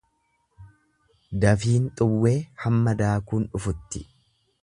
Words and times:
Dafiin 1.43 1.85
xuwwee 2.01 2.33
hamma 2.65 2.97
daakuun 3.05 3.47
dhufutti. 3.53 4.05